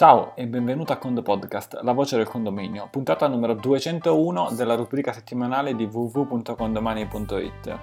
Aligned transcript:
Ciao 0.00 0.32
e 0.34 0.46
benvenuto 0.46 0.94
a 0.94 0.96
Condo 0.96 1.20
Podcast, 1.20 1.78
la 1.82 1.92
voce 1.92 2.16
del 2.16 2.26
condominio, 2.26 2.88
puntata 2.90 3.28
numero 3.28 3.52
201 3.52 4.52
della 4.52 4.74
rubrica 4.74 5.12
settimanale 5.12 5.76
di 5.76 5.84
www.condomani.it 5.84 7.78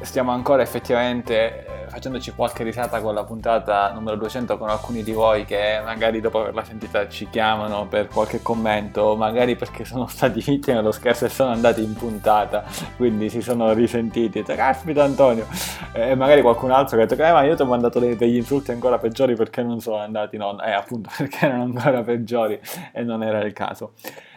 stiamo 0.00 0.32
ancora 0.32 0.62
effettivamente 0.62 1.84
eh, 1.84 1.88
facendoci 1.88 2.32
qualche 2.32 2.64
risata 2.64 3.00
con 3.00 3.14
la 3.14 3.24
puntata 3.24 3.92
numero 3.92 4.16
200 4.16 4.58
con 4.58 4.68
alcuni 4.68 5.02
di 5.02 5.12
voi 5.12 5.44
che 5.44 5.80
magari 5.84 6.20
dopo 6.20 6.40
averla 6.40 6.64
sentita 6.64 7.08
ci 7.08 7.28
chiamano 7.30 7.86
per 7.86 8.08
qualche 8.08 8.42
commento, 8.42 9.14
magari 9.16 9.56
perché 9.56 9.84
sono 9.84 10.06
stati 10.08 10.40
vittime 10.40 10.76
dello 10.76 10.92
scherzo 10.92 11.26
e 11.26 11.28
sono 11.28 11.52
andati 11.52 11.82
in 11.82 11.94
puntata, 11.94 12.64
quindi 12.96 13.28
si 13.30 13.40
sono 13.40 13.72
risentiti. 13.72 14.42
Caspita 14.42 15.04
Antonio! 15.04 15.46
E 15.92 16.14
magari 16.14 16.42
qualcun 16.42 16.70
altro 16.70 16.96
che 16.96 17.04
ha 17.04 17.06
detto, 17.06 17.22
eh, 17.22 17.32
ma 17.32 17.42
io 17.44 17.54
ti 17.54 17.62
ho 17.62 17.66
mandato 17.66 17.98
degli 17.98 18.36
insulti 18.36 18.72
ancora 18.72 18.98
peggiori 18.98 19.34
perché 19.34 19.62
non 19.62 19.80
sono 19.80 19.98
andati, 19.98 20.36
no, 20.36 20.60
eh, 20.62 20.72
appunto 20.72 21.10
perché 21.16 21.46
erano 21.46 21.62
ancora 21.64 22.02
peggiori 22.02 22.58
e 22.92 23.02
non 23.02 23.22
era 23.22 23.40
il 23.40 23.52
caso. 23.52 23.92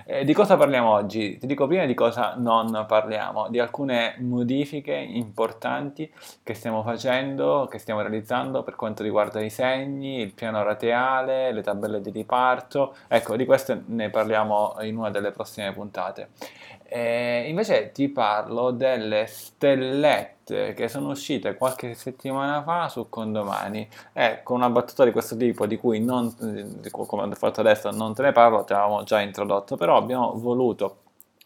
Eh, 0.09 0.23
di 0.23 0.33
cosa 0.33 0.55
parliamo 0.55 0.89
oggi? 0.89 1.37
Ti 1.37 1.45
dico 1.45 1.67
prima 1.67 1.83
di 1.83 1.93
cosa 1.93 2.35
non 2.37 2.85
parliamo, 2.87 3.49
di 3.49 3.59
alcune 3.59 4.15
modifiche 4.19 4.93
importanti 4.93 6.09
che 6.43 6.53
stiamo 6.53 6.81
facendo, 6.81 7.67
che 7.69 7.77
stiamo 7.77 7.99
realizzando 7.99 8.63
per 8.63 8.77
quanto 8.77 9.03
riguarda 9.03 9.41
i 9.41 9.49
segni, 9.49 10.21
il 10.21 10.33
piano 10.33 10.63
rateale, 10.63 11.51
le 11.51 11.61
tabelle 11.61 11.99
di 11.99 12.11
riparto. 12.11 12.95
Ecco, 13.09 13.35
di 13.35 13.43
queste 13.43 13.83
ne 13.87 14.09
parliamo 14.09 14.77
in 14.79 14.95
una 14.95 15.09
delle 15.09 15.31
prossime 15.31 15.73
puntate. 15.73 16.29
Eh, 16.89 17.49
invece 17.49 17.91
ti 17.91 18.07
parlo 18.07 18.71
delle 18.71 19.25
stellette 19.27 20.73
che 20.73 20.87
sono 20.87 21.09
uscite 21.09 21.55
qualche 21.55 21.93
settimana 21.95 22.63
fa 22.63 22.87
su 22.87 23.09
Condomani. 23.09 23.87
Ecco, 24.13 24.53
una 24.53 24.69
battuta 24.69 25.03
di 25.03 25.11
questo 25.11 25.35
tipo 25.35 25.65
di 25.65 25.75
cui 25.75 25.99
non, 25.99 26.33
come 26.91 27.23
ho 27.23 27.31
fatto 27.35 27.59
adesso, 27.59 27.91
non 27.91 28.13
te 28.13 28.21
ne 28.21 28.31
parlo, 28.31 28.63
ti 28.63 28.71
avevamo 28.71 29.03
già 29.03 29.19
introdotto, 29.19 29.75
però 29.75 29.97
abbiamo 29.97 30.33
voluto 30.39 30.99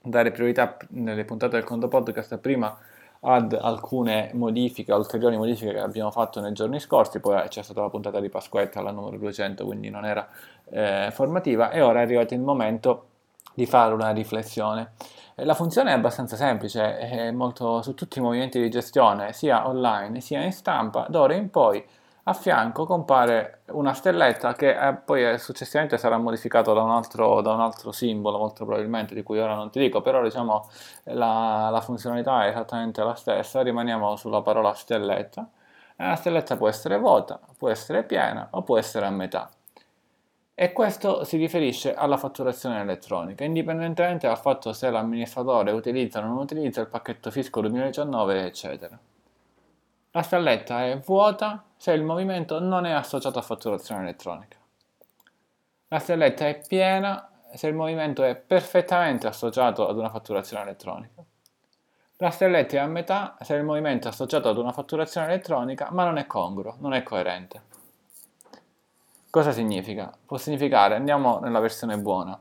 dare 0.03 0.31
priorità 0.31 0.77
nelle 0.89 1.25
puntate 1.25 1.55
del 1.55 1.65
Condo 1.65 1.87
Podcast 1.87 2.37
prima 2.37 2.77
ad 3.21 3.53
alcune 3.53 4.31
modifiche, 4.33 4.93
ulteriori 4.93 5.37
modifiche 5.37 5.73
che 5.73 5.79
abbiamo 5.79 6.11
fatto 6.11 6.39
nei 6.39 6.53
giorni 6.53 6.79
scorsi, 6.79 7.19
poi 7.19 7.47
c'è 7.47 7.63
stata 7.63 7.81
la 7.81 7.89
puntata 7.89 8.19
di 8.19 8.29
Pasquetta, 8.29 8.81
la 8.81 8.91
numero 8.91 9.17
200, 9.17 9.65
quindi 9.65 9.89
non 9.89 10.05
era 10.05 10.27
eh, 10.69 11.09
formativa, 11.11 11.71
e 11.71 11.81
ora 11.81 11.99
è 11.99 12.03
arrivato 12.03 12.33
il 12.33 12.41
momento 12.41 13.05
di 13.53 13.65
fare 13.65 13.93
una 13.93 14.11
riflessione. 14.11 14.93
La 15.35 15.53
funzione 15.55 15.91
è 15.91 15.93
abbastanza 15.93 16.35
semplice, 16.35 16.97
è 16.97 17.31
molto 17.31 17.81
su 17.81 17.93
tutti 17.93 18.19
i 18.19 18.21
movimenti 18.21 18.59
di 18.61 18.69
gestione, 18.69 19.33
sia 19.33 19.67
online 19.67 20.21
sia 20.21 20.41
in 20.43 20.51
stampa, 20.51 21.05
d'ora 21.09 21.33
in 21.33 21.49
poi 21.49 21.83
a 22.23 22.33
fianco 22.33 22.85
compare 22.85 23.61
una 23.71 23.93
stelletta 23.93 24.53
che 24.53 24.69
eh, 24.77 24.93
poi 24.93 25.27
eh, 25.27 25.37
successivamente 25.39 25.97
sarà 25.97 26.17
modificato 26.17 26.73
da 26.73 26.81
da 26.81 27.53
un, 27.53 27.61
altro, 27.61 27.91
simbolo, 27.91 28.37
molto 28.37 28.65
probabilmente, 28.65 29.15
di 29.15 29.23
cui 29.23 29.39
ora 29.39 29.55
non 29.55 29.71
ti 29.71 29.79
dico, 29.79 30.01
però 30.01 30.21
diciamo 30.21 30.69
la, 31.05 31.69
la 31.71 31.81
funzionalità 31.81 32.45
è 32.45 32.49
esattamente 32.49 33.03
la 33.03 33.15
stessa, 33.15 33.61
rimaniamo 33.61 34.15
sulla 34.17 34.41
parola 34.41 34.73
stelletta, 34.73 35.49
e 35.95 36.05
la 36.05 36.15
stelletta 36.15 36.57
può 36.57 36.67
essere 36.67 36.99
vuota, 36.99 37.39
può 37.57 37.69
essere 37.69 38.03
piena 38.03 38.47
o 38.51 38.61
può 38.61 38.77
essere 38.77 39.05
a 39.07 39.09
metà 39.09 39.49
e 40.61 40.73
questo 40.73 41.23
si 41.23 41.37
riferisce 41.37 41.95
alla 41.95 42.17
fatturazione 42.17 42.81
elettronica, 42.81 43.43
indipendentemente 43.43 44.27
dal 44.27 44.37
fatto 44.37 44.73
se 44.73 44.91
l'amministratore 44.91 45.71
utilizza 45.71 46.19
o 46.19 46.21
non 46.21 46.37
utilizza 46.37 46.81
il 46.81 46.87
pacchetto 46.87 47.31
fisco 47.31 47.61
2019, 47.61 48.45
eccetera. 48.45 48.95
La 50.11 50.21
stelletta 50.21 50.85
è 50.85 50.99
vuota 50.99 51.63
se 51.75 51.93
il 51.93 52.03
movimento 52.03 52.59
non 52.59 52.85
è 52.85 52.91
associato 52.91 53.39
a 53.39 53.41
fatturazione 53.41 54.03
elettronica. 54.03 54.57
La 55.87 55.97
stelletta 55.97 56.47
è 56.47 56.61
piena 56.67 57.27
se 57.55 57.65
il 57.65 57.73
movimento 57.73 58.21
è 58.23 58.35
perfettamente 58.35 59.25
associato 59.25 59.87
ad 59.87 59.97
una 59.97 60.11
fatturazione 60.11 60.61
elettronica. 60.61 61.23
La 62.17 62.29
stelletta 62.29 62.75
è 62.75 62.79
a 62.79 62.85
metà 62.85 63.35
se 63.41 63.55
il 63.55 63.63
movimento 63.63 64.05
è 64.05 64.11
associato 64.11 64.47
ad 64.47 64.59
una 64.59 64.71
fatturazione 64.71 65.25
elettronica 65.25 65.87
ma 65.89 66.03
non 66.03 66.17
è 66.17 66.27
congruo, 66.27 66.75
non 66.81 66.93
è 66.93 67.01
coerente. 67.01 67.70
Cosa 69.31 69.53
significa? 69.53 70.11
Può 70.25 70.35
significare, 70.35 70.95
andiamo 70.95 71.39
nella 71.39 71.61
versione 71.61 71.97
buona, 71.97 72.37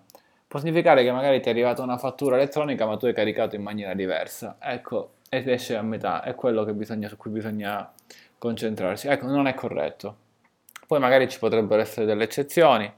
può 0.48 0.58
significare 0.58 1.04
che 1.04 1.12
magari 1.12 1.40
ti 1.40 1.46
è 1.46 1.52
arrivata 1.52 1.82
una 1.82 1.96
fattura 1.96 2.34
elettronica 2.34 2.84
ma 2.84 2.96
tu 2.96 3.06
hai 3.06 3.14
caricato 3.14 3.54
in 3.54 3.62
maniera 3.62 3.94
diversa, 3.94 4.56
ecco, 4.58 5.12
ed 5.28 5.46
esce 5.46 5.76
a 5.76 5.82
metà, 5.82 6.24
è 6.24 6.34
quello 6.34 6.64
bisogna, 6.74 7.06
su 7.06 7.16
cui 7.16 7.30
bisogna 7.30 7.92
concentrarsi, 8.38 9.06
ecco, 9.06 9.26
non 9.26 9.46
è 9.46 9.54
corretto. 9.54 10.16
Poi 10.88 10.98
magari 10.98 11.28
ci 11.28 11.38
potrebbero 11.38 11.80
essere 11.80 12.06
delle 12.06 12.24
eccezioni, 12.24 12.92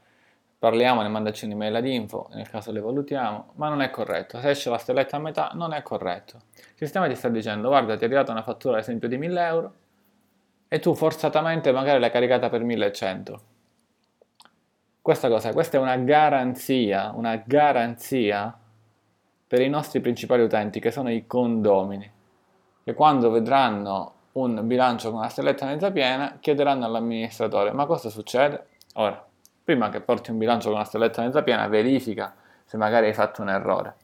parliamone, 0.58 1.08
mandaci 1.08 1.44
un'email 1.44 1.74
ad 1.74 1.86
info, 1.86 2.30
nel 2.32 2.48
caso 2.48 2.72
le 2.72 2.80
valutiamo, 2.80 3.52
ma 3.56 3.68
non 3.68 3.82
è 3.82 3.90
corretto. 3.90 4.40
Se 4.40 4.48
esce 4.48 4.70
la 4.70 4.78
stelletta 4.78 5.16
a 5.18 5.20
metà, 5.20 5.50
non 5.52 5.74
è 5.74 5.82
corretto. 5.82 6.38
Il 6.56 6.76
sistema 6.76 7.08
ti 7.08 7.14
sta 7.14 7.28
dicendo, 7.28 7.68
guarda, 7.68 7.94
ti 7.96 8.04
è 8.04 8.06
arrivata 8.06 8.32
una 8.32 8.42
fattura 8.42 8.76
ad 8.76 8.84
esempio 8.84 9.08
di 9.08 9.18
1000 9.18 9.46
euro 9.46 9.74
e 10.66 10.78
tu 10.78 10.94
forzatamente 10.94 11.72
magari 11.72 12.00
l'hai 12.00 12.10
caricata 12.10 12.48
per 12.48 12.62
1100 12.62 13.50
questa 15.02 15.28
cosa, 15.28 15.52
questa 15.52 15.78
è 15.78 15.80
una 15.80 15.96
garanzia, 15.96 17.10
una 17.14 17.42
garanzia 17.44 18.56
per 19.48 19.60
i 19.60 19.68
nostri 19.68 20.00
principali 20.00 20.42
utenti 20.42 20.78
che 20.78 20.92
sono 20.92 21.10
i 21.10 21.26
condomini, 21.26 22.08
che 22.84 22.94
quando 22.94 23.30
vedranno 23.30 24.12
un 24.32 24.64
bilancio 24.64 25.10
con 25.10 25.18
una 25.18 25.28
stelletta 25.28 25.66
mezza 25.66 25.90
piena 25.90 26.38
chiederanno 26.40 26.86
all'amministratore 26.86 27.72
ma 27.72 27.84
cosa 27.84 28.08
succede? 28.08 28.68
Ora, 28.94 29.22
prima 29.64 29.90
che 29.90 30.00
porti 30.00 30.30
un 30.30 30.38
bilancio 30.38 30.68
con 30.68 30.76
una 30.76 30.86
stelletta 30.86 31.22
mezza 31.22 31.42
piena 31.42 31.66
verifica 31.66 32.34
se 32.64 32.76
magari 32.76 33.06
hai 33.08 33.14
fatto 33.14 33.42
un 33.42 33.50
errore. 33.50 33.96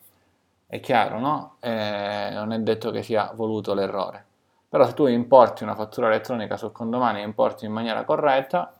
È 0.66 0.80
chiaro, 0.80 1.20
no? 1.20 1.56
Eh, 1.60 2.30
non 2.32 2.52
è 2.52 2.58
detto 2.58 2.90
che 2.90 3.02
sia 3.02 3.30
voluto 3.34 3.72
l'errore. 3.72 4.24
Però 4.68 4.84
se 4.84 4.92
tu 4.92 5.06
importi 5.06 5.62
una 5.62 5.74
fattura 5.74 6.08
elettronica 6.08 6.56
sul 6.58 6.72
condomani 6.72 7.20
e 7.20 7.24
importi 7.24 7.64
in 7.64 7.72
maniera 7.72 8.04
corretta, 8.04 8.77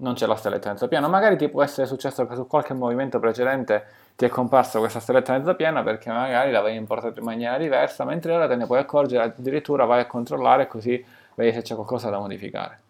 non 0.00 0.14
c'è 0.14 0.26
la 0.26 0.36
stelletta 0.36 0.70
mezza 0.70 0.88
piena. 0.88 1.08
Magari 1.08 1.36
ti 1.36 1.48
può 1.48 1.62
essere 1.62 1.86
successo 1.86 2.26
che 2.26 2.34
su 2.34 2.46
qualche 2.46 2.74
movimento 2.74 3.18
precedente 3.18 3.86
ti 4.16 4.24
è 4.24 4.28
comparsa 4.28 4.78
questa 4.78 5.00
stelletta 5.00 5.36
mezza 5.36 5.54
piena 5.54 5.82
perché 5.82 6.10
magari 6.10 6.50
l'avevi 6.50 6.76
importata 6.76 7.18
in 7.18 7.24
maniera 7.24 7.56
diversa, 7.56 8.04
mentre 8.04 8.32
ora 8.32 8.46
te 8.48 8.56
ne 8.56 8.66
puoi 8.66 8.78
accorgere, 8.78 9.24
addirittura 9.24 9.84
vai 9.84 10.00
a 10.00 10.06
controllare 10.06 10.66
così 10.66 11.04
vedi 11.34 11.52
se 11.52 11.62
c'è 11.62 11.74
qualcosa 11.74 12.10
da 12.10 12.18
modificare. 12.18 12.80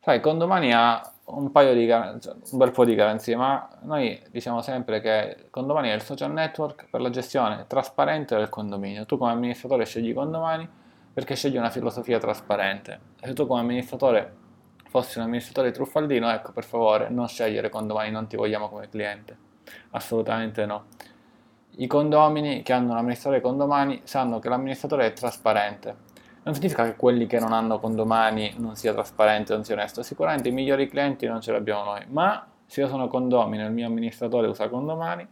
Sai, 0.00 0.20
Condomani 0.20 0.72
ha 0.72 1.02
un, 1.24 1.50
di, 1.50 1.88
cioè, 1.88 2.34
un 2.52 2.58
bel 2.58 2.70
po' 2.70 2.84
di 2.84 2.94
garanzie, 2.94 3.34
ma 3.34 3.68
noi 3.82 4.22
diciamo 4.30 4.60
sempre 4.62 5.00
che 5.00 5.48
Condomani 5.50 5.88
è 5.88 5.94
il 5.94 6.02
social 6.02 6.32
network 6.32 6.86
per 6.88 7.00
la 7.00 7.10
gestione 7.10 7.64
trasparente 7.66 8.36
del 8.36 8.48
condominio. 8.48 9.04
Tu 9.04 9.18
come 9.18 9.32
amministratore 9.32 9.84
scegli 9.84 10.14
Condomani 10.14 10.68
perché 11.12 11.34
scegli 11.34 11.56
una 11.56 11.70
filosofia 11.70 12.18
trasparente. 12.18 13.00
Se 13.20 13.32
tu 13.32 13.46
come 13.46 13.60
amministratore 13.60 14.44
fossi 14.88 15.18
un 15.18 15.24
amministratore 15.24 15.70
truffaldino, 15.70 16.30
ecco 16.30 16.52
per 16.52 16.64
favore 16.64 17.08
non 17.08 17.28
scegliere 17.28 17.68
condomini, 17.68 18.10
non 18.10 18.26
ti 18.26 18.36
vogliamo 18.36 18.68
come 18.68 18.88
cliente. 18.88 19.36
Assolutamente 19.90 20.66
no. 20.66 20.84
I 21.78 21.86
condomini 21.86 22.62
che 22.62 22.72
hanno 22.72 22.92
un 22.92 22.96
amministratore 22.96 23.42
condomani 23.42 24.00
sanno 24.04 24.38
che 24.38 24.48
l'amministratore 24.48 25.06
è 25.06 25.12
trasparente. 25.12 26.04
Non 26.42 26.54
significa 26.54 26.84
che 26.84 26.96
quelli 26.96 27.26
che 27.26 27.38
non 27.38 27.52
hanno 27.52 27.78
condomani 27.78 28.54
non 28.58 28.76
sia 28.76 28.92
trasparente, 28.92 29.52
non 29.52 29.64
sia 29.64 29.74
onesto. 29.74 30.02
Sicuramente 30.02 30.48
i 30.48 30.52
migliori 30.52 30.88
clienti 30.88 31.26
non 31.26 31.40
ce 31.40 31.50
li 31.50 31.58
abbiamo 31.58 31.84
noi, 31.84 32.04
ma 32.08 32.46
se 32.64 32.80
io 32.80 32.88
sono 32.88 33.08
condomino 33.08 33.64
e 33.64 33.66
il 33.66 33.72
mio 33.72 33.86
amministratore 33.86 34.46
usa 34.46 34.68
condomani, 34.68 35.26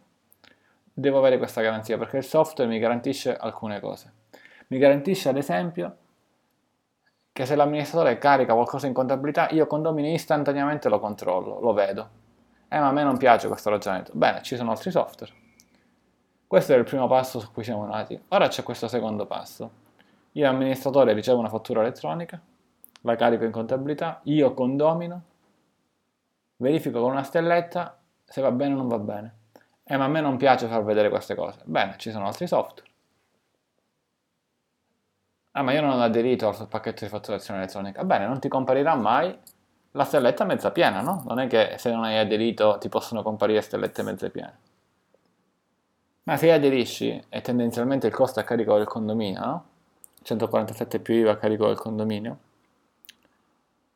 devo 0.92 1.18
avere 1.18 1.38
questa 1.38 1.60
garanzia 1.60 1.96
perché 1.98 2.18
il 2.18 2.24
software 2.24 2.70
mi 2.70 2.78
garantisce 2.78 3.34
alcune 3.34 3.80
cose. 3.80 4.12
Mi 4.68 4.78
garantisce 4.78 5.28
ad 5.28 5.36
esempio 5.36 5.96
che 7.34 7.46
se 7.46 7.56
l'amministratore 7.56 8.16
carica 8.16 8.54
qualcosa 8.54 8.86
in 8.86 8.92
contabilità, 8.92 9.48
io 9.50 9.66
condomino 9.66 10.06
istantaneamente 10.06 10.88
lo 10.88 11.00
controllo, 11.00 11.58
lo 11.58 11.72
vedo. 11.72 12.08
Eh, 12.68 12.78
ma 12.78 12.86
a 12.86 12.92
me 12.92 13.02
non 13.02 13.16
piace 13.16 13.48
questo 13.48 13.70
ragionamento. 13.70 14.12
Bene, 14.14 14.40
ci 14.42 14.54
sono 14.54 14.70
altri 14.70 14.92
software. 14.92 15.32
Questo 16.46 16.74
è 16.74 16.76
il 16.76 16.84
primo 16.84 17.08
passo 17.08 17.40
su 17.40 17.50
cui 17.50 17.64
siamo 17.64 17.86
nati. 17.86 18.18
Ora 18.28 18.46
c'è 18.46 18.62
questo 18.62 18.86
secondo 18.86 19.26
passo. 19.26 19.68
Io 20.32 20.48
amministratore 20.48 21.12
ricevo 21.12 21.40
una 21.40 21.48
fattura 21.48 21.80
elettronica, 21.80 22.40
la 23.00 23.16
carico 23.16 23.42
in 23.42 23.50
contabilità, 23.50 24.20
io 24.24 24.54
condomino, 24.54 25.22
verifico 26.58 27.00
con 27.00 27.10
una 27.10 27.24
stelletta 27.24 27.98
se 28.24 28.40
va 28.42 28.52
bene 28.52 28.74
o 28.74 28.76
non 28.76 28.86
va 28.86 28.98
bene. 29.00 29.38
Eh, 29.82 29.96
ma 29.96 30.04
a 30.04 30.08
me 30.08 30.20
non 30.20 30.36
piace 30.36 30.68
far 30.68 30.84
vedere 30.84 31.08
queste 31.08 31.34
cose. 31.34 31.58
Bene, 31.64 31.96
ci 31.98 32.12
sono 32.12 32.26
altri 32.26 32.46
software. 32.46 32.93
Ah, 35.56 35.62
ma 35.62 35.72
io 35.72 35.82
non 35.82 35.90
ho 35.90 36.02
aderito 36.02 36.48
al 36.48 36.66
pacchetto 36.68 37.04
di 37.04 37.10
fatturazione 37.10 37.60
elettronica. 37.60 38.02
Bene, 38.02 38.26
non 38.26 38.40
ti 38.40 38.48
comparirà 38.48 38.96
mai 38.96 39.36
la 39.92 40.02
stelletta 40.02 40.44
mezza 40.44 40.72
piena, 40.72 41.00
no? 41.00 41.22
Non 41.26 41.38
è 41.38 41.46
che 41.46 41.76
se 41.78 41.92
non 41.92 42.02
hai 42.02 42.18
aderito 42.18 42.76
ti 42.80 42.88
possono 42.88 43.22
comparire 43.22 43.60
stellette 43.60 44.02
mezze 44.02 44.30
piene. 44.30 44.58
Ma 46.24 46.36
se 46.36 46.50
aderisci 46.50 47.22
e 47.28 47.40
tendenzialmente 47.40 48.08
il 48.08 48.12
costo 48.12 48.40
a 48.40 48.42
carico 48.42 48.76
del 48.76 48.86
condominio, 48.86 49.44
no? 49.44 49.64
147 50.22 50.98
più 50.98 51.14
IVA 51.14 51.32
a 51.32 51.36
carico 51.36 51.66
del 51.66 51.78
condominio, 51.78 52.38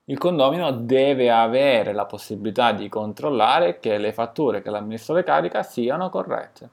il 0.04 0.18
condomino 0.18 0.70
deve 0.70 1.30
avere 1.30 1.92
la 1.92 2.06
possibilità 2.06 2.70
di 2.70 2.88
controllare 2.88 3.80
che 3.80 3.98
le 3.98 4.12
fatture 4.12 4.62
che 4.62 4.70
l'amministratore 4.70 5.24
carica 5.24 5.64
siano 5.64 6.08
corrette. 6.08 6.70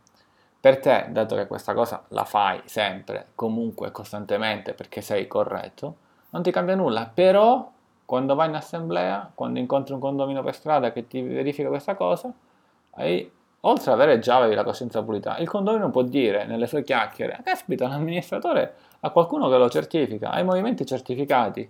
Per 0.66 0.80
te, 0.80 1.06
dato 1.12 1.36
che 1.36 1.46
questa 1.46 1.76
cosa 1.76 2.06
la 2.08 2.24
fai 2.24 2.60
sempre, 2.66 3.28
comunque, 3.36 3.92
costantemente, 3.92 4.74
perché 4.74 5.00
sei 5.02 5.28
corretto, 5.28 5.98
non 6.32 6.42
ti 6.42 6.50
cambia 6.50 6.74
nulla, 6.74 7.06
però 7.06 7.72
quando 8.04 8.34
vai 8.34 8.50
in 8.50 8.56
assemblea, 8.56 9.30
quando 9.36 9.60
incontri 9.60 9.94
un 9.94 10.00
condomino 10.00 10.42
per 10.42 10.56
strada 10.56 10.92
che 10.92 11.06
ti 11.06 11.22
verifica 11.22 11.68
questa 11.68 11.94
cosa, 11.94 12.34
hai, 12.94 13.32
oltre 13.60 13.92
ad 13.92 14.02
avere 14.02 14.18
già 14.18 14.40
la 14.44 14.64
coscienza 14.64 15.04
pulita, 15.04 15.38
il 15.38 15.48
condomino 15.48 15.92
può 15.92 16.02
dire 16.02 16.48
nelle 16.48 16.66
sue 16.66 16.82
chiacchiere, 16.82 17.42
caspita, 17.44 17.88
l'amministratore 17.88 18.74
ha 19.02 19.12
qualcuno 19.12 19.48
che 19.50 19.58
lo 19.58 19.70
certifica, 19.70 20.32
ha 20.32 20.40
i 20.40 20.44
movimenti 20.44 20.84
certificati, 20.84 21.70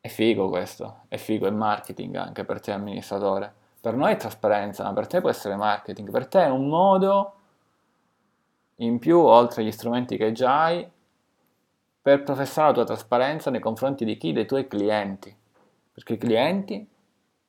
è 0.00 0.08
figo 0.08 0.48
questo, 0.48 1.02
è 1.06 1.16
figo, 1.16 1.46
è 1.46 1.50
marketing 1.50 2.16
anche 2.16 2.44
per 2.44 2.58
te 2.60 2.72
amministratore. 2.72 3.54
Per 3.86 3.94
noi 3.94 4.14
è 4.14 4.16
trasparenza, 4.16 4.82
ma 4.82 4.92
per 4.92 5.06
te 5.06 5.20
può 5.20 5.30
essere 5.30 5.54
marketing. 5.54 6.10
Per 6.10 6.26
te 6.26 6.42
è 6.42 6.48
un 6.48 6.66
modo 6.66 7.34
in 8.78 8.98
più, 8.98 9.20
oltre 9.20 9.62
agli 9.62 9.70
strumenti 9.70 10.16
che 10.16 10.32
già 10.32 10.64
hai, 10.64 10.90
per 12.02 12.24
professare 12.24 12.66
la 12.66 12.74
tua 12.74 12.84
trasparenza 12.84 13.48
nei 13.48 13.60
confronti 13.60 14.04
di 14.04 14.16
chi? 14.16 14.32
Dei 14.32 14.44
tuoi 14.44 14.66
clienti. 14.66 15.32
Perché 15.92 16.14
i 16.14 16.18
clienti 16.18 16.84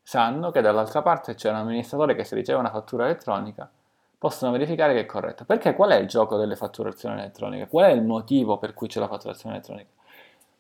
sanno 0.04 0.52
che 0.52 0.62
dall'altra 0.62 1.02
parte 1.02 1.34
c'è 1.34 1.50
un 1.50 1.56
amministratore 1.56 2.14
che 2.14 2.24
se 2.24 2.36
riceve 2.36 2.60
una 2.60 2.70
fattura 2.70 3.06
elettronica 3.06 3.68
possono 4.16 4.52
verificare 4.52 4.94
che 4.94 5.00
è 5.00 5.06
corretta. 5.08 5.44
Perché 5.44 5.74
qual 5.74 5.90
è 5.90 5.96
il 5.96 6.08
gioco 6.08 6.38
delle 6.38 6.56
fatturazioni 6.56 7.18
elettroniche? 7.18 7.68
Qual 7.68 7.86
è 7.86 7.92
il 7.92 8.04
motivo 8.04 8.60
per 8.60 8.76
cui 8.76 8.88
c'è 8.88 9.00
la 9.00 9.08
fatturazione 9.08 9.56
elettronica? 9.56 9.90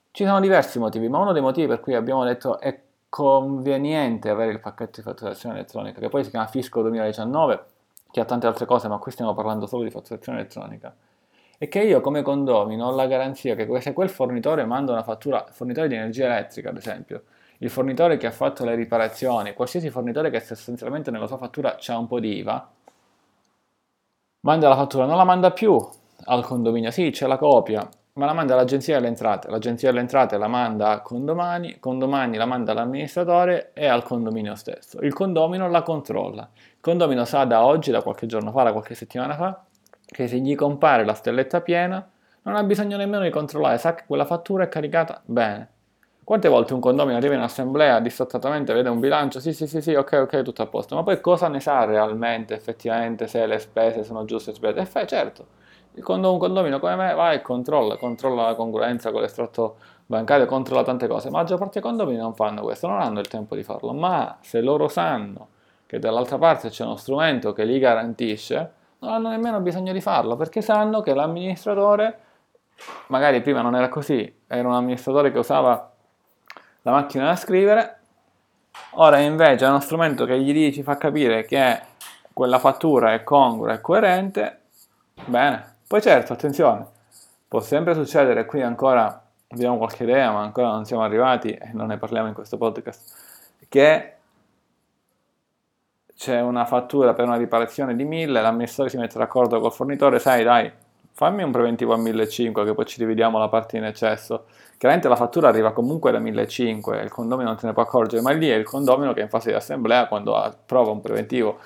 Ci 0.10 0.26
sono 0.26 0.40
diversi 0.40 0.80
motivi, 0.80 1.08
ma 1.08 1.20
uno 1.20 1.34
dei 1.34 1.44
motivi 1.44 1.68
per 1.68 1.82
cui 1.82 1.94
abbiamo 1.94 2.24
detto 2.24 2.60
è 2.60 2.86
conveniente 3.10 4.30
avere 4.30 4.52
il 4.52 4.60
pacchetto 4.60 5.02
di 5.02 5.02
fatturazione 5.02 5.56
elettronica, 5.56 6.00
che 6.00 6.10
poi 6.10 6.24
si 6.24 6.30
chiama 6.30 6.48
Fisco 6.48 6.82
2019, 6.82 7.66
che 8.12 8.20
ha 8.20 8.26
tante 8.26 8.48
altre 8.48 8.66
cose, 8.66 8.88
ma 8.88 8.98
qui 8.98 9.12
stiamo 9.12 9.34
parlando 9.34 9.66
solo 9.66 9.84
di 9.84 9.90
fatturazione 9.90 10.40
elettronica, 10.40 10.96
è 11.58 11.68
che 11.68 11.82
io 11.82 12.02
come 12.02 12.22
condomino 12.22 12.88
ho 12.88 12.96
la 12.96 13.08
garanzia 13.08 13.56
che 13.56 13.68
se 13.82 13.94
quel 13.94 14.10
fornitore 14.10 14.66
manda 14.66 14.92
una 14.92 15.04
fattura, 15.04 15.46
fornitore 15.50 15.88
di 15.88 15.96
energia 15.96 16.26
elettrica 16.26 16.70
ad 16.70 16.78
esempio, 16.78 17.24
il 17.60 17.70
fornitore 17.70 18.18
che 18.18 18.28
ha 18.28 18.32
fatto 18.32 18.64
le 18.64 18.76
riparazioni, 18.76 19.54
qualsiasi 19.54 19.90
fornitore 19.90 20.30
che 20.30 20.40
sostanzialmente 20.40 21.10
nella 21.10 21.26
sua 21.26 21.38
fattura 21.38 21.76
c'ha 21.80 21.98
un 21.98 22.08
po' 22.08 22.20
di 22.20 22.38
IVA, 22.38 22.72
manda 24.42 24.70
la 24.70 24.76
fattura, 24.76 25.06
non 25.06 25.18
la 25.18 25.24
manda 25.24 25.52
più 25.52 25.76
al 26.26 26.46
condominio, 26.46 26.92
sì 26.92 27.10
c'è 27.10 27.26
la 27.26 27.38
copia, 27.38 27.88
ma 28.18 28.26
la 28.26 28.34
manda 28.34 28.56
all'agenzia 28.56 28.96
delle 28.96 29.08
entrate, 29.08 29.48
l'agenzia 29.50 29.90
delle 29.90 30.02
entrate 30.02 30.38
la 30.38 30.48
manda 30.48 30.90
a 30.90 31.02
condomani, 31.02 31.80
condomani 31.80 32.36
la 32.36 32.46
manda 32.46 32.72
all'amministratore 32.72 33.72
e 33.74 33.86
al 33.86 34.04
condominio 34.04 34.56
stesso. 34.56 35.00
Il 35.02 35.14
condomino 35.14 35.70
la 35.70 35.84
controlla. 35.84 36.50
Il 36.54 36.82
condomino 36.82 37.26
sa 37.26 37.46
da 37.46 37.64
oggi, 37.64 37.92
da 37.92 38.02
qualche 38.02 38.26
giorno 38.26 38.52
fa, 38.52 38.64
da 38.64 38.72
qualche 38.72 38.96
settimana 38.96 39.36
fa, 39.36 39.64
che 40.04 40.28
se 40.28 40.40
gli 40.40 40.56
compare 40.56 41.06
la 41.06 41.14
stelletta 41.14 41.62
piena, 41.62 42.10
non 42.42 42.56
ha 42.56 42.64
bisogno 42.64 42.98
nemmeno 42.98 43.24
di 43.24 43.30
controllare, 43.30 43.78
sa 43.78 43.94
che 43.94 44.06
quella 44.08 44.26
fattura 44.26 44.64
è 44.64 44.68
caricata 44.68 45.22
bene. 45.24 45.70
Quante 46.24 46.50
volte 46.50 46.74
un 46.74 46.80
condomino 46.80 47.18
arriva 47.18 47.36
in 47.36 47.42
assemblea, 47.42 48.00
distrattatamente 48.00 48.74
vede 48.74 48.90
un 48.90 49.00
bilancio, 49.00 49.40
sì 49.40 49.54
sì 49.54 49.68
sì 49.68 49.80
sì, 49.80 49.94
ok 49.94 50.14
ok, 50.24 50.42
tutto 50.42 50.64
a 50.64 50.66
posto, 50.66 50.96
ma 50.96 51.04
poi 51.04 51.22
cosa 51.22 51.48
ne 51.50 51.60
sa 51.60 51.86
realmente, 51.86 52.56
effettivamente, 52.56 53.28
se 53.28 53.46
le 53.46 53.60
spese 53.60 54.04
sono 54.04 54.26
giuste 54.26 54.54
sbagliate? 54.54 55.00
E 55.00 55.02
eh, 55.02 55.08
certo, 55.08 55.46
quando 56.02 56.32
un 56.32 56.38
condomino 56.38 56.80
come 56.80 56.96
me 56.96 57.14
va 57.14 57.32
e 57.32 57.42
controlla, 57.42 57.98
controlla 57.98 58.48
la 58.48 58.56
congruenza 58.56 59.12
con 59.12 59.22
l'estratto 59.22 59.78
bancario, 60.06 60.46
controlla 60.46 60.84
tante 60.84 61.08
cose, 61.08 61.30
ma 61.30 61.38
la 61.38 61.44
maggior 61.44 61.60
parte 61.60 61.80
dei 61.80 61.90
condomini 61.90 62.18
non 62.18 62.34
fanno 62.34 62.62
questo, 62.62 62.88
non 62.88 63.02
hanno 63.02 63.20
il 63.20 63.28
tempo 63.28 63.56
di 63.56 63.64
farlo, 63.64 63.94
ma 63.94 64.38
se 64.42 64.62
loro 64.62 64.88
sanno 64.88 65.48
che 65.86 66.00
dall'altra 66.00 66.38
parte 66.38 66.70
c'è 66.70 66.84
uno 66.84 66.96
strumento 66.98 67.54
che 67.54 67.64
li 67.64 67.80
garantisce, 67.80 68.72
non 69.00 69.14
hanno 69.14 69.30
nemmeno 69.30 69.60
bisogno 69.60 69.94
di 69.94 70.02
farlo, 70.02 70.36
perché 70.36 70.62
sanno 70.62 71.02
che 71.02 71.14
l'amministratore, 71.14 72.20
magari 73.08 73.42
prima 73.42 73.62
non 73.62 73.76
era 73.76 73.90
così, 73.90 74.42
era 74.48 74.68
un 74.68 74.74
amministratore 74.74 75.32
che 75.32 75.40
usava 75.40 75.92
la 76.82 76.92
macchina 76.92 77.26
da 77.26 77.36
scrivere, 77.36 78.00
ora 78.92 79.20
invece 79.20 79.66
è 79.66 79.70
uno 79.70 79.80
strumento 79.80 80.26
che 80.26 80.40
gli 80.40 80.54
dici, 80.54 80.84
fa 80.84 80.98
capire 80.98 81.46
che 81.46 81.82
quella 82.34 82.60
fattura 82.60 83.14
è 83.14 83.24
congrua 83.24 83.74
e 83.74 83.82
coerente, 83.82 84.62
bene, 85.26 85.76
poi 85.88 86.02
certo, 86.02 86.34
attenzione, 86.34 86.86
può 87.48 87.62
sempre 87.62 87.94
succedere, 87.94 88.46
qui 88.46 88.62
ancora 88.62 89.24
abbiamo 89.48 89.78
qualche 89.78 90.04
idea, 90.04 90.32
ma 90.32 90.42
ancora 90.42 90.68
non 90.68 90.86
siamo 90.86 91.04
arrivati 91.04 91.52
e 91.52 91.70
non 91.72 91.88
ne 91.88 91.98
parliamo 91.98 92.28
in 92.28 92.34
questo 92.34 92.58
podcast, 92.58 93.16
che 93.70 94.14
c'è 96.14 96.42
una 96.42 96.66
fattura 96.66 97.14
per 97.14 97.26
una 97.26 97.38
riparazione 97.38 97.96
di 97.96 98.04
1000, 98.04 98.42
l'amministratore 98.42 98.90
si 98.90 98.98
mette 98.98 99.18
d'accordo 99.18 99.60
col 99.60 99.72
fornitore, 99.72 100.20
sai 100.20 100.44
dai, 100.44 100.70
fammi 101.18 101.42
un 101.42 101.52
preventivo 101.52 101.94
a 101.94 101.98
1500 101.98 102.64
che 102.64 102.74
poi 102.74 102.86
ci 102.86 103.00
dividiamo 103.00 103.40
la 103.40 103.48
parte 103.48 103.78
in 103.78 103.86
eccesso. 103.86 104.46
Chiaramente 104.78 105.08
la 105.08 105.16
fattura 105.16 105.48
arriva 105.48 105.72
comunque 105.72 106.12
da 106.12 106.20
1500 106.20 106.94
e 106.94 107.04
il 107.04 107.10
condomino 107.10 107.50
non 107.50 107.58
se 107.58 107.66
ne 107.66 107.74
può 107.74 107.82
accorgere, 107.82 108.22
ma 108.22 108.32
lì 108.32 108.50
è 108.50 108.56
il 108.56 108.66
condomino 108.66 109.14
che 109.14 109.22
è 109.22 109.24
in 109.24 109.30
fase 109.30 109.50
di 109.50 109.56
assemblea 109.56 110.08
quando 110.08 110.36
approva 110.36 110.92
un 110.92 111.02
preventivo 111.02 111.60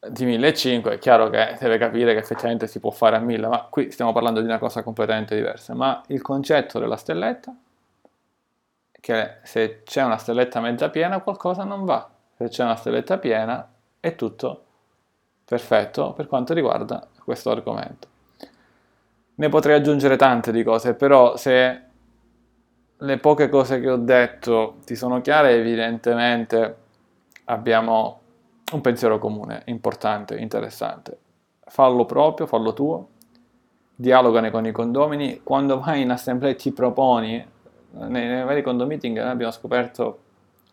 di 0.00 0.24
1500 0.24 0.90
è 0.90 0.98
chiaro 0.98 1.28
che 1.28 1.56
deve 1.58 1.76
capire 1.76 2.12
che 2.12 2.20
effettivamente 2.20 2.66
si 2.66 2.78
può 2.78 2.90
fare 2.90 3.16
a 3.16 3.18
1000, 3.18 3.48
ma 3.48 3.66
qui 3.68 3.90
stiamo 3.90 4.12
parlando 4.12 4.40
di 4.40 4.46
una 4.46 4.58
cosa 4.58 4.82
completamente 4.82 5.34
diversa. 5.34 5.74
Ma 5.74 6.02
il 6.08 6.22
concetto 6.22 6.78
della 6.78 6.96
stelletta, 6.96 7.54
che 8.92 9.36
se 9.42 9.82
c'è 9.84 10.02
una 10.02 10.16
stelletta 10.16 10.60
mezza 10.60 10.88
piena 10.90 11.20
qualcosa 11.20 11.64
non 11.64 11.84
va, 11.84 12.08
se 12.36 12.48
c'è 12.48 12.62
una 12.62 12.76
stelletta 12.76 13.18
piena 13.18 13.68
è 13.98 14.14
tutto 14.14 14.64
perfetto 15.44 16.12
per 16.12 16.26
quanto 16.26 16.54
riguarda 16.54 17.06
questo 17.24 17.50
argomento. 17.50 18.06
Ne 19.34 19.48
potrei 19.48 19.76
aggiungere 19.76 20.16
tante 20.16 20.52
di 20.52 20.62
cose, 20.62 20.94
però 20.94 21.36
se 21.36 21.82
le 22.96 23.16
poche 23.18 23.48
cose 23.48 23.80
che 23.80 23.90
ho 23.90 23.96
detto 23.96 24.76
ti 24.84 24.94
sono 24.94 25.20
chiare, 25.20 25.54
evidentemente 25.54 26.76
abbiamo 27.44 28.20
un 28.72 28.80
pensiero 28.80 29.18
comune, 29.18 29.62
importante, 29.66 30.36
interessante. 30.36 31.18
Fallo 31.64 32.04
proprio, 32.04 32.46
fallo 32.46 32.72
tuo, 32.72 33.08
dialogane 33.94 34.50
con 34.50 34.64
i 34.66 34.72
condomini, 34.72 35.40
quando 35.42 35.80
vai 35.80 36.02
in 36.02 36.10
assemblea 36.10 36.52
e 36.52 36.54
ti 36.54 36.72
proponi, 36.72 37.44
nei, 37.90 38.26
nei 38.26 38.44
vari 38.44 38.62
condomeeting 38.62 39.18
noi 39.18 39.30
abbiamo 39.30 39.52
scoperto, 39.52 40.20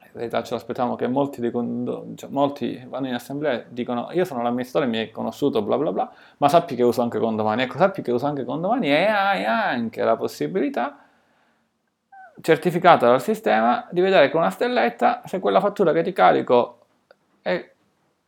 in 0.03 0.11
realtà 0.13 0.43
ce 0.43 0.53
l'aspettavamo, 0.53 0.95
che 0.95 1.07
molti, 1.07 1.41
dei 1.41 1.51
condo, 1.51 2.05
cioè, 2.15 2.29
molti 2.29 2.85
vanno 2.87 3.07
in 3.07 3.13
assemblea 3.13 3.53
e 3.53 3.65
dicono 3.69 4.09
io 4.11 4.25
sono 4.25 4.41
l'amministratore, 4.41 4.91
mi 4.91 4.99
hai 4.99 5.11
conosciuto, 5.11 5.61
bla 5.61 5.77
bla 5.77 5.91
bla, 5.91 6.11
ma 6.37 6.49
sappi 6.49 6.75
che 6.75 6.83
uso 6.83 7.01
anche 7.01 7.19
condomani. 7.19 7.63
Ecco, 7.63 7.77
sappi 7.77 8.01
che 8.01 8.11
uso 8.11 8.25
anche 8.25 8.45
condomani 8.45 8.87
e 8.87 9.05
hai 9.05 9.43
anche 9.43 10.03
la 10.03 10.15
possibilità 10.15 10.99
certificata 12.41 13.07
dal 13.07 13.21
sistema 13.21 13.87
di 13.91 14.01
vedere 14.01 14.29
con 14.29 14.41
una 14.41 14.49
stelletta 14.49 15.21
se 15.25 15.39
quella 15.39 15.59
fattura 15.59 15.93
che 15.93 16.03
ti 16.03 16.11
carico 16.11 16.79
è 17.41 17.71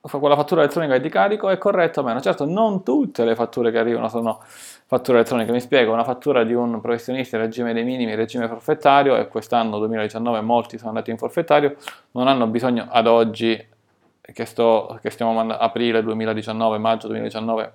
quella 0.08 0.36
fattura 0.36 0.62
elettronica 0.62 0.98
di 0.98 1.10
carico 1.10 1.50
è 1.50 1.58
corretta 1.58 2.02
o 2.02 2.04
meno. 2.04 2.22
Certo, 2.22 2.46
non 2.46 2.84
tutte 2.84 3.26
le 3.26 3.36
fatture 3.36 3.72
che 3.72 3.78
arrivano 3.78 4.08
sono 4.10 4.40
fatture 4.86 5.18
elettroniche. 5.18 5.52
Mi 5.52 5.60
spiego, 5.60 5.92
una 5.92 6.04
fattura 6.04 6.44
di 6.44 6.54
un 6.54 6.80
professionista 6.80 7.38
in 7.38 7.44
regime 7.44 7.74
dei 7.74 7.84
minimi, 7.84 8.12
in 8.12 8.18
regime 8.18 8.48
forfettario, 8.48 9.18
e 9.18 9.28
quest'anno 9.28 9.78
2019 9.80 10.42
molti 10.42 10.78
sono 10.78 10.90
andati 10.90 11.12
in 11.12 11.18
forfettario, 11.18 11.76
non 12.12 12.28
hanno 12.28 12.48
bisogno 12.48 12.88
ad 12.90 13.08
oggi, 13.08 13.64
che, 14.22 14.46
sto, 14.46 14.98
che 15.02 15.10
stiamo 15.10 15.34
mandando, 15.34 15.62
aprile 15.62 16.02
2019, 16.02 16.78
maggio 16.78 17.08
2019, 17.08 17.74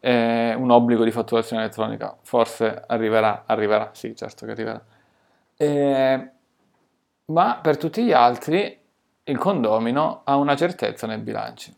eh, 0.00 0.54
un 0.54 0.70
obbligo 0.70 1.04
di 1.04 1.10
fatturazione 1.10 1.62
elettronica. 1.62 2.16
Forse 2.22 2.84
arriverà, 2.86 3.44
arriverà, 3.46 3.90
sì, 3.92 4.14
certo 4.14 4.44
che 4.46 4.52
arriverà. 4.52 4.82
Eh, 5.56 6.30
ma 7.26 7.58
per 7.62 7.78
tutti 7.78 8.04
gli 8.04 8.12
altri 8.12 8.82
il 9.24 9.38
condomino 9.38 10.20
ha 10.24 10.36
una 10.36 10.54
certezza 10.54 11.06
nei 11.06 11.18
bilanci. 11.18 11.74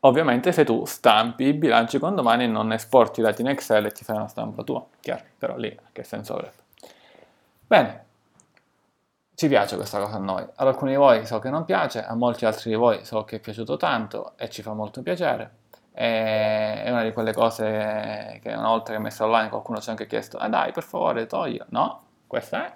Ovviamente 0.00 0.52
se 0.52 0.64
tu 0.64 0.84
stampi 0.84 1.44
i 1.44 1.54
bilanci 1.54 1.98
condomani 1.98 2.44
e 2.44 2.46
non 2.46 2.72
esporti 2.72 3.20
i 3.20 3.22
dati 3.22 3.40
in 3.40 3.48
Excel 3.48 3.86
e 3.86 3.90
ti 3.90 4.04
fai 4.04 4.16
una 4.16 4.28
stampa 4.28 4.62
tua, 4.62 4.84
chiaro, 5.00 5.24
però 5.38 5.56
lì 5.56 5.74
che 5.92 6.04
senso 6.04 6.34
avrebbe? 6.34 6.62
Bene, 7.66 8.04
ci 9.34 9.48
piace 9.48 9.76
questa 9.76 9.98
cosa 9.98 10.16
a 10.16 10.18
noi, 10.18 10.42
ad 10.42 10.66
alcuni 10.66 10.90
di 10.90 10.98
voi 10.98 11.24
so 11.24 11.38
che 11.38 11.48
non 11.48 11.64
piace, 11.64 12.04
a 12.04 12.14
molti 12.14 12.44
altri 12.44 12.70
di 12.70 12.76
voi 12.76 13.02
so 13.06 13.24
che 13.24 13.36
è 13.36 13.40
piaciuto 13.40 13.78
tanto 13.78 14.32
e 14.36 14.50
ci 14.50 14.60
fa 14.60 14.74
molto 14.74 15.00
piacere. 15.00 15.62
È 15.90 16.84
una 16.88 17.02
di 17.02 17.12
quelle 17.12 17.32
cose 17.32 18.40
che 18.42 18.52
una 18.52 18.68
volta 18.68 18.90
che 18.90 18.98
ho 18.98 19.00
messo 19.00 19.24
online 19.24 19.48
qualcuno 19.48 19.80
ci 19.80 19.88
ha 19.88 19.92
anche 19.92 20.06
chiesto, 20.06 20.36
ah 20.36 20.48
dai 20.48 20.72
per 20.72 20.82
favore 20.82 21.24
togli, 21.26 21.58
no, 21.68 22.02
questa 22.26 22.66
è 22.66 22.72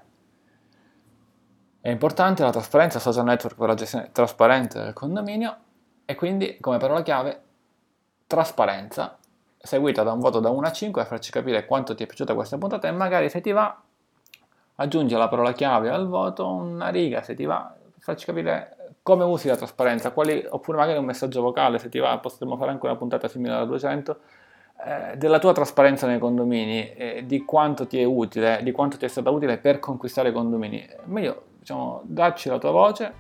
è 1.81 1.91
importante 1.91 2.43
la 2.43 2.51
trasparenza 2.51 2.99
social 2.99 3.25
network 3.25 3.57
per 3.57 3.69
la 3.69 3.75
gestione 3.75 4.11
trasparente 4.13 4.83
del 4.83 4.93
condominio 4.93 5.57
e 6.05 6.15
quindi 6.15 6.59
come 6.61 6.79
parola 6.79 7.03
chiave 7.03 7.43
trasparenza. 8.27 9.17
Seguita 9.57 10.03
da 10.03 10.13
un 10.13 10.21
voto 10.21 10.41
da 10.41 10.51
1 10.51 10.67
a 10.67 10.73
5 10.73 11.01
per 11.03 11.11
farci 11.11 11.31
capire 11.31 11.67
quanto 11.67 11.95
ti 11.95 12.05
è 12.05 12.07
piaciuta 12.07 12.35
questa 12.35 12.59
puntata 12.59 12.89
e 12.89 12.93
magari 12.93 13.29
se 13.29 13.41
ti 13.41 13.53
va 13.53 13.83
aggiungi 14.81 15.15
la 15.15 15.29
parola 15.29 15.53
chiave 15.53 15.91
al 15.91 16.07
voto 16.07 16.47
una 16.49 16.89
riga 16.89 17.23
se 17.23 17.35
ti 17.35 17.45
va, 17.45 17.75
facci 17.99 18.25
capire 18.25 18.77
come 19.03 19.25
usi 19.25 19.49
la 19.49 19.57
trasparenza, 19.57 20.11
quali, 20.11 20.45
oppure 20.49 20.77
magari 20.77 20.99
un 20.99 21.07
messaggio 21.07 21.41
vocale, 21.41 21.79
se 21.79 21.89
ti 21.89 21.99
va 21.99 22.19
potremmo 22.19 22.57
fare 22.57 22.73
anche 22.73 22.85
una 22.85 22.97
puntata 22.97 23.27
simile 23.27 23.55
alla 23.55 23.65
200, 23.65 24.21
eh, 24.85 25.17
della 25.17 25.41
tua 25.41 25.53
trasparenza 25.53 26.07
nei 26.07 26.21
condomini, 26.21 26.93
eh, 26.93 27.25
di 27.27 27.45
quanto 27.45 27.87
ti 27.87 27.99
è 27.99 28.05
utile, 28.05 28.61
di 28.63 28.71
quanto 28.71 28.97
ti 28.97 29.05
è 29.05 29.09
stata 29.09 29.29
utile 29.29 29.59
per 29.59 29.81
conquistare 29.81 30.29
i 30.29 30.33
condomini. 30.33 30.87
Meglio, 31.07 31.43
diciamo, 31.59 32.03
dacci 32.05 32.49
la 32.49 32.59
tua 32.59 32.71
voce, 32.71 33.13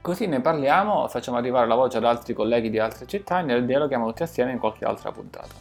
così 0.00 0.26
ne 0.26 0.40
parliamo, 0.40 1.08
facciamo 1.08 1.38
arrivare 1.38 1.66
la 1.66 1.74
voce 1.74 1.96
ad 1.96 2.04
altri 2.04 2.34
colleghi 2.34 2.70
di 2.70 2.78
altre 2.78 3.06
città 3.06 3.40
e 3.40 3.42
ne 3.42 3.64
dialoghiamo 3.64 4.06
tutti 4.06 4.22
assieme 4.22 4.52
in 4.52 4.60
qualche 4.60 4.84
altra 4.84 5.10
puntata. 5.10 5.54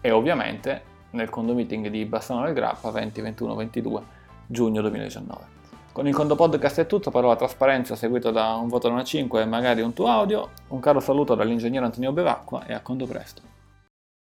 E 0.00 0.10
ovviamente 0.10 0.82
nel 1.10 1.28
condomiting 1.28 1.86
di 1.88 2.04
Bassano 2.04 2.44
del 2.44 2.52
Grappa 2.52 2.90
20, 2.90 3.20
21, 3.20 3.54
22 3.54 4.02
giugno 4.46 4.80
2019. 4.80 5.58
Con 5.92 6.08
il 6.08 6.14
Condo 6.14 6.34
Podcast 6.34 6.80
è 6.80 6.86
tutto, 6.86 7.12
parola 7.12 7.36
trasparenza 7.36 7.94
seguito 7.94 8.32
da 8.32 8.54
un 8.54 8.66
voto 8.66 8.88
da 8.88 8.94
una 8.94 9.04
5 9.04 9.42
e 9.42 9.44
magari 9.44 9.82
un 9.82 9.92
tuo 9.92 10.08
audio. 10.08 10.48
Un 10.68 10.80
caro 10.80 10.98
saluto 10.98 11.36
dall'ingegnere 11.36 11.84
Antonio 11.84 12.12
Bevacqua 12.12 12.64
e 12.66 12.72
a 12.72 12.80
Condo 12.80 13.06
presto. 13.06 13.58